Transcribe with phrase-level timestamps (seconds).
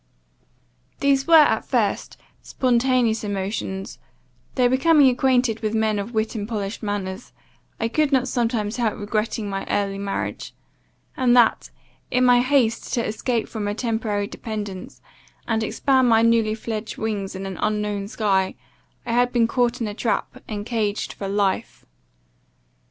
[0.99, 3.99] "These were, at first, spontaneous emotions,
[4.55, 7.33] though, becoming acquainted with men of wit and polished manners,
[7.79, 10.55] I could not sometimes help regretting my early marriage;
[11.15, 11.69] and that,
[12.09, 15.01] in my haste to escape from a temporary dependence,
[15.47, 18.55] and expand my newly fledged wings, in an unknown sky,
[19.05, 21.85] I had been caught in a trap, and caged for life.